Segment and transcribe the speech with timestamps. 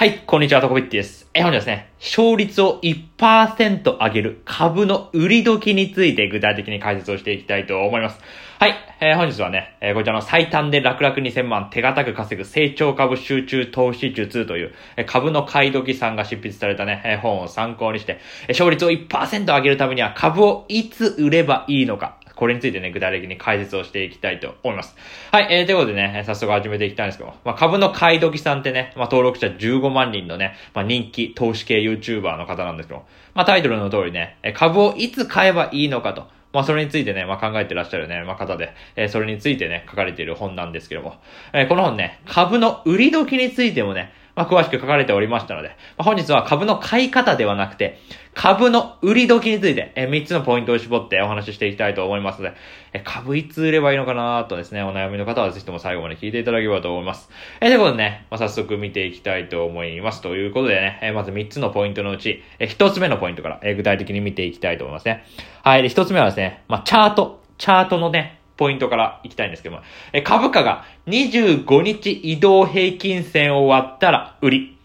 [0.00, 1.28] はい、こんにちは、トコビッティです。
[1.34, 8.18] え、本日はですね、勝率を1%上げる株の売り時について具体的に解説をしていきたいと思います。
[8.58, 24.96] はい、えー本日はね、えーこちらの最短で楽々2000万手堅く稼ぐ成長株集中投資術という、えー株の買い時さんが執筆されたね、えー本を参考にして、えー勝率を1%上げるためには株をいつ売ればいいのか、これについてね、具体的に解説をしていきたいと思います。
[25.30, 41.16] はい、えー、ということでね、早速始めていきたいんですけど、まあ、株の買い時さんってね、まあ、登録者15万人のね、まあ、人気投資系 YouTuber の方なんですけど、まあ、タイトルの通りね、株をいつ買えばいいのかと、まあ、それについてね、まあ、考えてらっしゃるね、まあ、方で、えーそれについてね、書かれている本なんですけども、
[41.52, 47.98] えーこの本ね、株の売り時についてもね、まあ、詳しく書かれておりましたので、まあ、本日は株の買い方ではなくて、
[48.34, 52.56] 株の売り時について、えー、3つのポイントを絞ってお話ししていきたいと思いますので、
[52.92, 57.28] えー株いつ売ればいいのかなとですね、お悩みの方はぜひとも最後まで聞いていただければと思います。
[57.60, 60.22] えー、ということでね、まあ、早速見ていきたいと思います。
[60.22, 65.24] ということでね、えーまず3つのポイントのうち、えー1つ目のポイントから、えー具体的に見ていきたいと思いますね。
[65.62, 74.76] はい、で1つ目はですね、まあ、チャート、チャートのね、ポイントからいきたいんですけども、え株価が25日移動平均線を割ったら売り。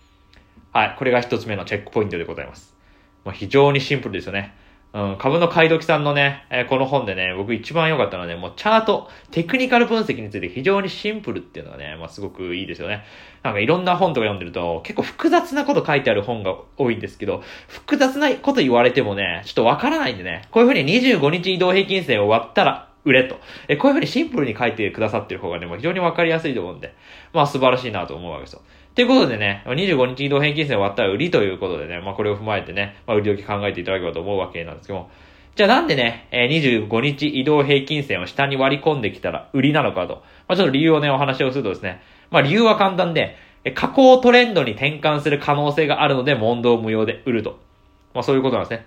[0.72, 2.74] はい、これが一つ目のチェックポイントでございます。
[3.26, 4.56] まあ、非常にシンプルですよね。
[4.94, 13.04] うん、株の買い時さんのね、えーこの本でね、僕一番良かったのはね、もうチャート、テクニカル分析について非常にシンプルっていうのはね、まあ、すごくいいですよね。
[13.44, 23.40] なんかいろんな本とか読んでると、結構複雑なこと書いてある本が多いんですけど、複雑なこと言われてもね、ちょっとわからないんでね、こういうふうに25日移動平均線を割ったら、売れと。
[23.68, 26.94] え、こういうふうにシンプルに書いてくださってる方がね、もう非常にわかりやすいと思うんで、
[27.34, 28.62] まあ素晴らしいなと思うわけですよ。
[28.96, 35.10] ということでね、25日移動平均線を割ったら売りということでね、まあこれを踏まえてね、まあ売り時考えていただければと思うわけなんですけども、
[35.56, 40.24] じゃあなんでね、え25日移動平均線を下に割り込んできたら売りなのかと。
[40.48, 47.60] まあちょっと理由をね、お話をするとですね、まあ理由は簡単で、え下降トレンドに転換する可能性があるので問答無用で売ると。
[48.14, 48.86] まあそういうことなんですね。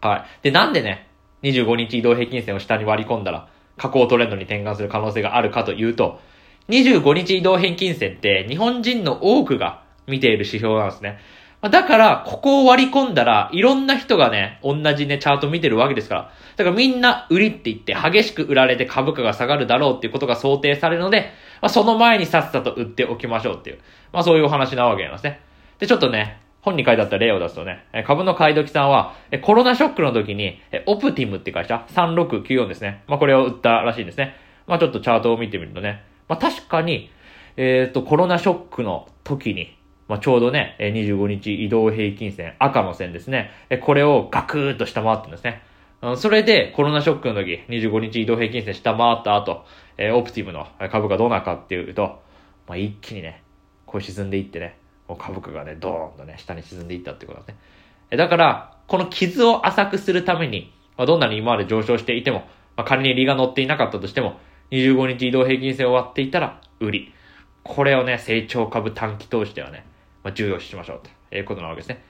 [0.00, 0.24] はい。
[0.42, 1.06] で、なんでね、
[1.42, 6.20] 25日移動平均線を下に割り込んだら、下降トレンドに転換する可能性があるかというと、
[6.68, 11.18] 25日移動平均線って日本人の多くが見ている指標なんですね。
[11.62, 16.32] だから、ここを割り込んだら、いろんな人がね、同じね、チャート見てるわけですから。
[16.56, 21.32] だからみんな売りって言って、激しく売られて株価が下がるだろうっていうことが想定されるので、
[21.62, 23.78] まあ、その前にさっさと売っておきましょうっていう、
[24.12, 25.40] まあそういうお話なわけなんですね。
[25.78, 33.04] で、ちょっとね、本に書いてあった例を出すとね、株の買い時さんは、コロナショックの時に、オプティムって会社、3694ですね。
[33.06, 34.34] まあこれを売ったらしいんですね。
[34.66, 37.08] まあちょっとチャートを見てみるとね、まあ確かに、
[37.56, 39.78] えっ、と、コロナショックの時に、
[40.08, 43.52] まあちょうどね、25日移動平均線、赤の線ですね。
[43.70, 45.62] えこれをガクーッと下回ってんですね。
[46.16, 49.64] それで、コロナショックの時、25日移動平均線下回った後、
[49.98, 52.20] えオプティムの株価どうなるかっていうと、
[52.66, 53.44] まあ一気にね、
[53.86, 54.78] こう沈んでいってね、
[55.14, 58.16] 株価がね、ドーンとね、下に沈んでいったってことですね。
[58.16, 62.40] だから、この傷を浅くするために、まあ、どんなに今まで上昇していても、
[62.76, 64.38] まあ、仮に利が乗っていなかったとしても、
[64.70, 67.12] 25日移動平均線を割っていたら、売り。
[67.62, 69.84] これをね、成長株短期投資ではね、
[70.22, 71.00] まあ、重要視しましょう
[71.30, 72.02] ということなわけですね。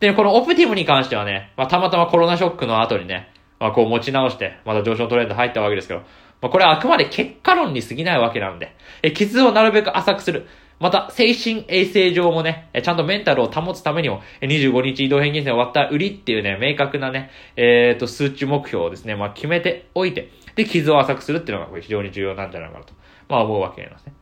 [0.00, 6.00] で、このオプティムに関してはね、まあ、たまたまコロナショックの後にね、まあ、こう持ち直して、また上昇トレンド入ったわけですけど、
[6.40, 10.48] まあ、これはあくまで結果論に過ぎないわけなんで、え、傷をなるべく浅くする。
[10.82, 22.94] また、精神衛生上もね、ちゃんとメンタルを保つためにも、25日移動平均線を割った売りっていうね、明確なね、えっ、と、数値目標をですね、まあ、決めておいて、で、傷を浅くするっていうのがこれ非常に重要なんじゃないかなと、
[23.28, 24.12] まあ、思うわけなんですね。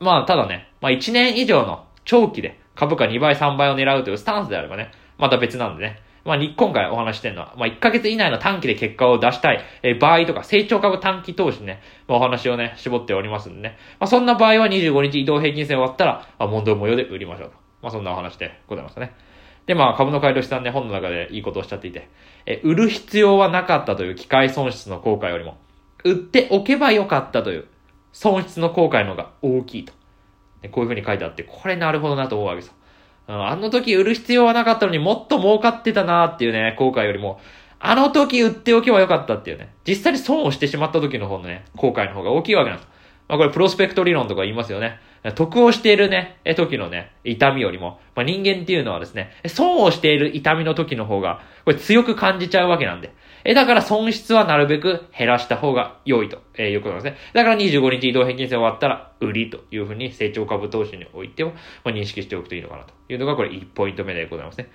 [0.00, 6.00] まあ、ただね、まあ、1年以上の長期で株価2倍、3倍を狙うというスタンスであればね、また別なんでね。
[6.24, 13.78] まあ、今回お話してるのは、まあ、1ヶ月以内の短期で結果を出したい、え場合とか、成長株短期投資ね、まあ、お話をね、絞っておりますんでね。
[13.98, 17.56] まあ、そんな場合は25日移動平均線を割ったら、まあ、問答無用で売りましょうと。
[17.82, 19.14] まあ、そんなお話でございましたね。
[19.66, 22.08] で、まあ、株の買い主さんね、本の中でいいことをおっしゃっていて、
[22.46, 25.56] え、売る必要はなかったという機械損失の後悔よりも、
[26.04, 27.66] 売っておけばよかったという
[28.12, 29.92] 損失の後悔の方が大きいと。
[30.62, 32.74] でこういう風に書いてあって、これなるほどなと思うわけです。
[33.26, 37.40] あの時売る必要はなかったのにもっと儲かってたなっていうね、後悔よりも、
[37.78, 42.88] あの時売っておけばよかったっていうね、実際に損をしてしまった時の方のね、後悔の方が大きいわけなんです。
[43.28, 44.98] まあこれプロスペクト理論とか言いますよね。
[45.30, 53.12] 得をしているね、え時のね、痛みよりも、まあ、人間っていうのはですね、損をしている痛みの時の方が、これ強く感じちゃうわけなんで。
[53.44, 57.18] え、だから損失はなるべく減らした方が良いと、えいうことなんですね。
[57.34, 61.52] だから25日移動平均線終わったら、売りというふうに成長株投資においても、
[61.84, 64.70] まあ、認識しておくといいのかなというのが、これ1ポイント目でございますね。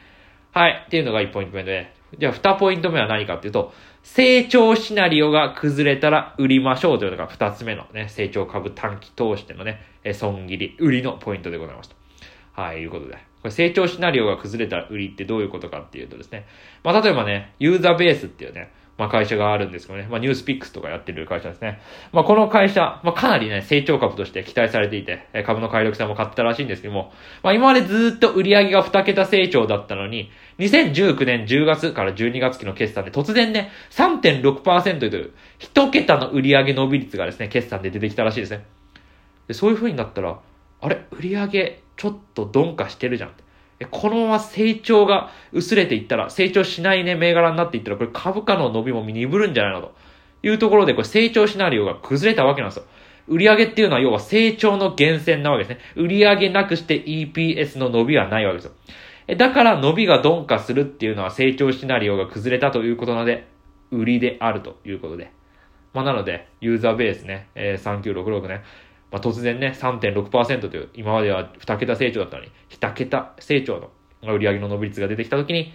[0.52, 0.84] はい。
[0.88, 3.74] っていうのが1ポイント目で、じゃあ2ポイント目は何かっていうと、
[4.04, 12.62] 成長シナリオが崩れたら売りましょうというのが2つ目のね、成長株短期投資でのね、え損切り、売りのポイントでございました。
[12.62, 13.14] はい、いうことで。
[13.14, 16.46] これ成長シナリオが崩れた売りってどういうことかっていうとですね。
[16.84, 20.08] まあ、例えばね、ユーザーベースっていうね、まあ、会社があるんですけどね。
[20.10, 21.80] まあ、ニュースピックスとかやってる会社ですね。
[22.12, 27.14] まあ、この会社、まあ、かなりね、成長株として期待されていて、株の解力さんも買ったらしいんですけども、
[27.44, 38.66] まあ、今までずっと売り上げが2桁成長だったのに、2019年10月から12月期の決算で突然ね、3.6%という1桁の売り上げ伸び率がですね、決算で出てきたらしいですね。
[39.48, 40.40] でそういう風になったら、
[40.82, 43.32] あれ売り上げちょっと鈍化してるじゃん。
[43.92, 49.96] このまま成長が薄れていったら、成長しないね、銘柄になっていったら、これ株価の伸びも鈍るんじゃないのと
[50.42, 52.86] いうところで、これ成長シナリオが崩れたわけなんですよ。
[53.28, 55.82] 売上っていうのは要は成長の源泉なわけですね。
[55.96, 58.72] 売上なくして EPS の伸びはないわけですよ。
[59.36, 63.48] だから伸びが鈍化するっていうのは成長シナリオが崩れたということなので、
[63.92, 65.32] 売りであるということで。
[65.94, 68.62] まあ、なので、ユーザーベースね、えー、3966ね、
[69.12, 73.92] まあ、突然ね、3.6%という、今までは2桁成長だったのに、2桁成長
[74.24, 75.74] の売上の伸び率が出てきたときに、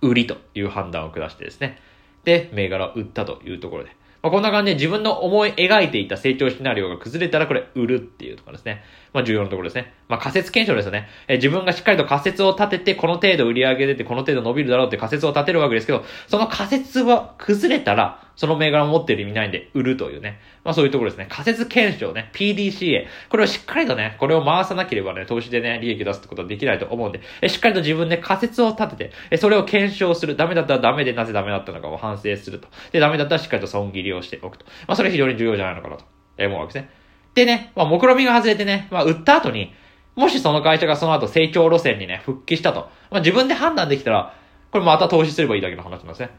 [0.00, 1.78] 売りという判断を下してですね。
[2.24, 3.90] で、銘柄を売ったというところで。
[4.24, 8.82] まあ、こんな感じで自分の思い描いていた成長シナリオが崩れたらこれ売るっていうところですね。
[9.12, 9.92] まあ重要なところですね。
[10.08, 11.08] まあ仮説検証ですよね。
[11.28, 20.40] え自分がしっかりと仮説を立てて、この程度売り上げ出て、この程度伸びるだろうって仮説を立てるわけですけど、その仮説が崩れたら、その銘柄を持っている意味ないんで、売るというね。
[20.64, 21.26] まあそういうところですね。
[21.30, 22.30] 仮説検証ね。
[22.34, 23.06] PDCA。
[23.28, 30.36] これをしっかりとね、これを回さなければね、投資でね、利益出すってことはできないと思うんで、えしっかりと自分で仮説を立てて、えそれを検証する。
[30.36, 32.68] ダメだったらダメでなぜダメだったのかを反省すると。
[32.92, 34.66] で、ダメだったらしっかりと損切りをしておくと。
[34.86, 36.04] まあそれ非常に重要じゃないのかなと
[36.38, 36.90] え思うわけですね。
[37.34, 39.72] でね、まあ目論みが外れてね、まあ売った後に、
[40.16, 42.88] もしその会社がその後成長路線にね、復帰したと。
[43.10, 44.34] まあ自分で判断できたら、
[44.70, 46.30] これまた投資すればいいだけの話なんですね。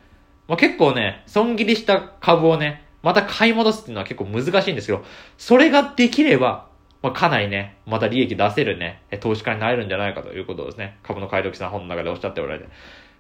[0.48, 5.04] まあ、結構ね、損切りした株をね、また買い戻すっていうのは結構難しいんですけど、
[5.38, 6.68] それができれば、
[7.02, 12.66] まあ、かなりね、また利益出せるね、投資家になれるんじゃないかということですね、株の買い時さん本の中でおっしゃっておられて。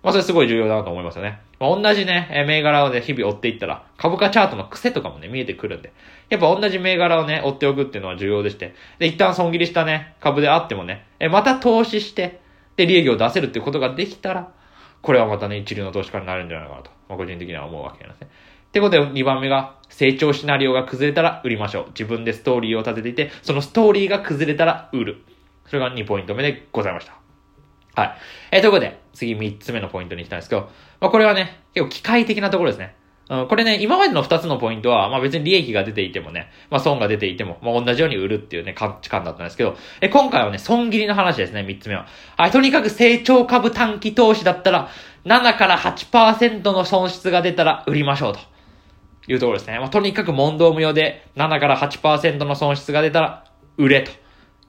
[0.01, 1.39] まあ、それすごい重要だなと思いますよね。
[1.60, 5.94] まあ、同じね、銘柄をね、日々追っていったら、株価チャートの癖とかもね、見えてくるんで。
[6.30, 8.75] やっぱ同じ銘柄をね、追っておくっていうのは重要でして。
[9.00, 12.39] で、一旦損切りしたね、株であってもね、え、また投資して、
[12.75, 14.51] で、利益を出せるっていうことができたら、
[15.06, 18.28] これはまたね、一流の投資家になるんじゃないかなと、まあ、個人的には思うわけなんですね。
[18.69, 21.86] ってことで、2番目が、成長シナリオが崩れたら売りましょう。
[21.90, 25.22] 自分でストーリーを立てていて、そのストーリーが崩れたら売る。
[25.68, 27.16] それが2ポイント目でございました。
[28.02, 28.18] はい。
[28.52, 30.69] えー、ということで、次3つ目のポイントに行きたいんですけど、
[31.00, 32.96] まあ、これはね、結構機械的なところですね。
[33.27, 42.06] うん、これね、今までの2つのポイントは、まあ別に利益が出ていてもね、まあ損が出ていても、まあ同じように売るっていうね、価値観だったんですけど、え、今回はね、損切りの話ですね、3つ目は。
[42.38, 44.89] はい、とにかく成長株短期投資だったら、
[45.25, 48.39] 7から8%の損失が出たら売りましょうと。
[49.27, 49.80] いうところですね。
[49.80, 53.45] まあとにかく問答無用で、7から8%の損失が出たら
[53.77, 54.12] 売れと。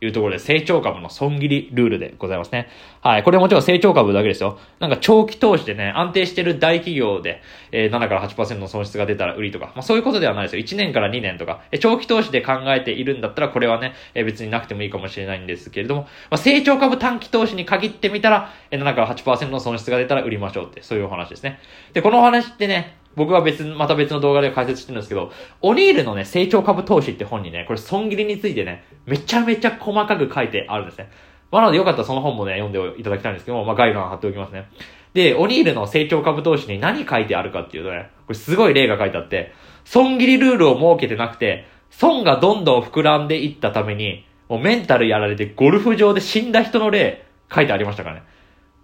[0.02, 2.68] いうところで、成長株の損切りルールでございますね。
[3.00, 3.22] はい。
[3.22, 4.58] これもちろん成長株だけですよ。
[4.78, 7.40] なんか長期投資でね、安定してる大企業で、
[7.72, 10.62] えー、7から8%の損失が出たら売りとか、まあそういうことではないですよ。
[10.62, 21.58] 1年から2年とか、え、長期投資で考えているんだったら、これはね、えー、別になくてもいいかもしれないんですけれども、まあ成長株短期投資に限ってみたら、えー、7から8%の損失が出たら売りましょうって、そういうお話ですね。
[21.94, 25.32] で、このお話ってね、僕は別、また別の動画で解説してるんですけど、
[25.62, 31.10] オニールのね、成長株投資って本にね、これ損切りについてね、めちゃめちゃ細かく書いてあるんですね。
[31.50, 34.68] まあ、なのでよかったらその本もね、読んでいただきたいんですけども、まあ、概要欄貼っておきますね。
[35.14, 39.54] で、オニールの成長株投資に何書いてあるかっていうとね、これすごい例が書いてあって、
[39.86, 48.22] 損切りルールを設けてなくて、損がどんどん膨らんでいったために、もうメンタルやられてゴルフ場で死んだ人の例書いてありましたからね。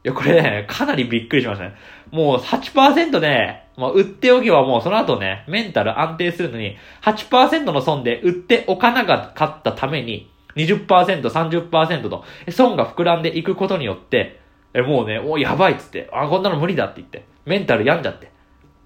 [0.04, 1.74] いや、これね、かなりびっくりしましたね。
[2.10, 14.40] もう8%で、まあ、売っておけばもうその後ね、メンタル安定するのに、8%の損で売っておかなかったために、20%、30%と、損が膨らんでいくことによって、
[14.74, 18.30] え、もうね、おやばいっつって、あ、こんなの無理だって言って、メンタル病んじゃって、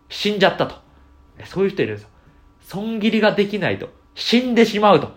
[0.09, 0.77] 死んじゃったと。
[1.45, 2.09] そういう人いるんですよ。
[2.61, 5.13] 損切りができないと、死んでしまうと。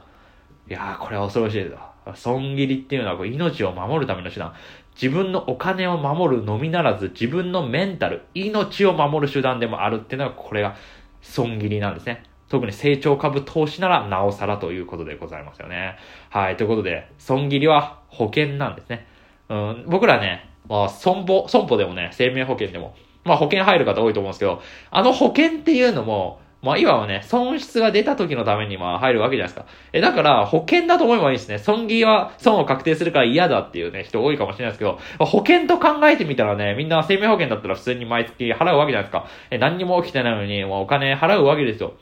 [0.69, 1.75] いやー、これは恐ろしいです。
[2.15, 4.53] 損切りっていうのはこう命を守るための手段。
[5.01, 10.75] 自分のお金を守るのみならず、自分のメンタル、命を守る手段でもあるっていうのが、これが
[11.21, 12.23] 損切りなんですね。
[12.49, 15.95] 特に成長株投資ならなおさらということでございますよね。
[16.29, 16.57] はい。
[16.57, 19.07] ということで、損切りは保険なんですね。
[19.47, 29.71] うん、僕らね、まあ、損保、損保でもね、生命保険でも、まあ保険入る方多いと思うんですけど、あの保険っていうのも、まあ、いわばね、損失が出た時のためにまあ入るわけじゃないですか。
[29.93, 31.57] え、だから、保険だと思えばいいですね。
[31.57, 39.27] 損切りは損を確定するから嫌だっていうね、人多いかもしれないですけど、ま保険と考えてみたらね、みんな生命保険だったら普通に毎月払うわけじゃないですか。
[39.51, 41.93] え、何にも起きてないのに、もうお金払うわけですよ。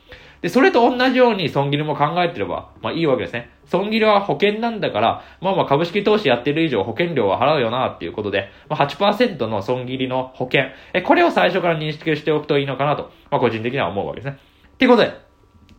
[0.41, 3.49] で、それと同じように損切りも考えてれば、まあいいわけですね。
[3.65, 14.39] 損切りは保険なんだから、まあまあ株式投資やってる以上保険料は払うよなっていうことで、まあ8%の損切りの保険、え、これを最初から認識しておくといいのかなと、まあ個人的には思うわけですね。
[14.77, 15.27] ってことで、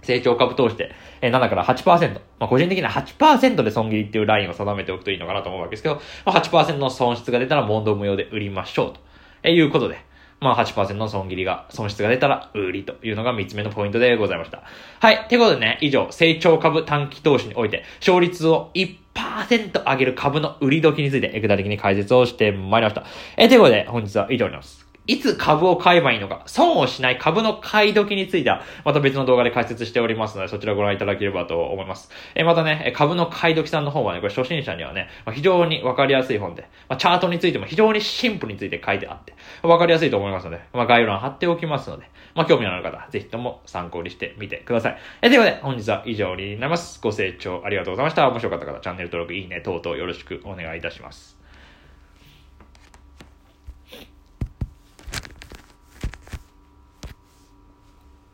[0.03, 2.21] 成長株投資で、え7から8%。
[2.41, 9.01] まあ、個人的には8%で損切りっていうラインを定めておくといいのかなと思うわけですけど、まあ、8%の損失が出たら問答無用で売りましょうと、
[9.45, 9.99] えいうことで、
[10.41, 14.63] まあ8%の損切りが、損失が出たら売りというのが3つ目のポイントでございました。
[15.01, 15.17] はい。
[15.27, 23.05] ってことでね、以上、成長株短期投資において、勝率を1%上げる株の売り時について、具体的に解説をしてまいりました。
[23.37, 24.88] え、ということで、本日は以上になります。
[25.09, 32.11] いつ株を買えばいいのか、損をしない株の買い時については、また別の動画で解説しておりますので、そちらご覧いただければと思います。
[32.35, 44.99] えまたね、株の買い時さんの方はね、これ初心者にはね、まあ、非常にわかりやすい本で、まあ、チャートについても非常にシンプルについて書いてあって、わかりやすいと思いますので、まあ、概要欄貼っておきますので、まあ、興味のある方、ぜひとも参考にしてみてください。
[45.23, 47.01] えということで、本日は以上になります。
[47.03, 48.29] ご清聴ありがとうございました。
[48.29, 51.38] 面白かった方、チャンネル登録、いいね、等々よろしくお願いいたします。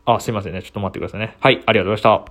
[0.06, 0.62] あ、すいませんね。
[0.62, 1.36] ちょっと待ってくださいね。
[1.40, 2.22] はい、ありがとうございました。